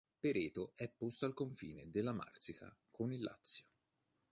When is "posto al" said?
0.89-1.35